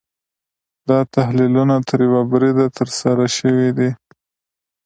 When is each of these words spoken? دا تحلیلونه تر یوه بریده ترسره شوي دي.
دا 0.89 0.99
تحلیلونه 1.15 1.75
تر 1.87 1.99
یوه 2.07 2.21
بریده 2.31 2.65
ترسره 2.77 3.25
شوي 3.37 3.69
دي. 3.77 3.89